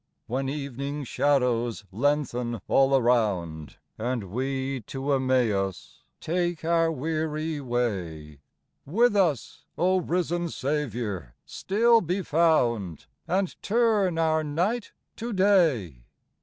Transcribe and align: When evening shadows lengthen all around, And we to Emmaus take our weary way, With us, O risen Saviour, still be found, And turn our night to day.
When 0.25 0.49
evening 0.49 1.03
shadows 1.03 1.85
lengthen 1.91 2.59
all 2.67 2.97
around, 2.97 3.77
And 3.99 4.31
we 4.31 4.81
to 4.87 5.11
Emmaus 5.13 6.01
take 6.19 6.65
our 6.65 6.91
weary 6.91 7.61
way, 7.61 8.39
With 8.83 9.15
us, 9.15 9.67
O 9.77 9.97
risen 9.99 10.49
Saviour, 10.49 11.35
still 11.45 12.01
be 12.01 12.23
found, 12.23 13.05
And 13.27 13.55
turn 13.61 14.17
our 14.17 14.43
night 14.43 14.91
to 15.17 15.33
day. 15.33 16.05